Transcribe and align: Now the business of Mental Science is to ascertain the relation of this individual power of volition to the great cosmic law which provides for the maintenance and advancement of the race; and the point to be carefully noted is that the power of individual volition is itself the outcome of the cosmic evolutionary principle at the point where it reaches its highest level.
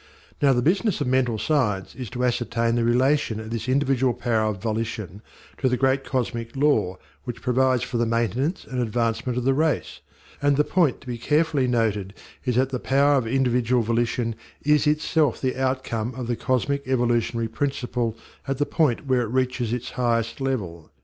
Now 0.41 0.51
the 0.51 0.63
business 0.63 0.99
of 0.99 1.05
Mental 1.05 1.37
Science 1.37 1.93
is 1.93 2.09
to 2.09 2.25
ascertain 2.25 2.73
the 2.73 2.83
relation 2.83 3.39
of 3.39 3.51
this 3.51 3.69
individual 3.69 4.15
power 4.15 4.49
of 4.49 4.57
volition 4.59 5.21
to 5.59 5.69
the 5.69 5.77
great 5.77 6.03
cosmic 6.03 6.55
law 6.55 6.97
which 7.25 7.43
provides 7.43 7.83
for 7.83 7.97
the 7.97 8.07
maintenance 8.07 8.65
and 8.65 8.81
advancement 8.81 9.37
of 9.37 9.43
the 9.43 9.53
race; 9.53 9.99
and 10.41 10.57
the 10.57 10.63
point 10.63 11.01
to 11.01 11.05
be 11.07 11.19
carefully 11.19 11.67
noted 11.67 12.15
is 12.45 12.55
that 12.55 12.69
the 12.71 12.79
power 12.79 13.13
of 13.13 13.27
individual 13.27 13.83
volition 13.83 14.33
is 14.63 14.87
itself 14.87 15.39
the 15.39 15.55
outcome 15.55 16.15
of 16.15 16.25
the 16.25 16.35
cosmic 16.35 16.87
evolutionary 16.87 17.47
principle 17.47 18.17
at 18.47 18.57
the 18.57 18.65
point 18.65 19.05
where 19.05 19.21
it 19.21 19.27
reaches 19.29 19.71
its 19.71 19.91
highest 19.91 20.41
level. 20.41 20.89